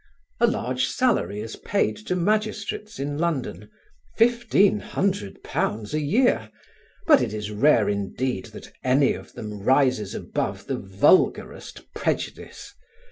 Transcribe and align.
A 0.39 0.47
large 0.47 0.87
salary 0.87 1.41
is 1.41 1.57
paid 1.57 1.95
to 2.07 2.15
magistrates 2.15 2.97
in 2.97 3.19
London, 3.19 3.69
£1,500 4.17 5.93
a 5.93 5.99
year, 5.99 6.49
but 7.05 7.21
it 7.21 7.35
is 7.35 7.51
rare 7.51 7.87
indeed 7.87 8.45
that 8.45 8.71
any 8.83 9.13
of 9.13 9.33
them 9.33 9.59
rises 9.59 10.15
above 10.15 10.65
the 10.65 10.79
vulgarest 10.79 11.81
prejudice. 11.93 12.73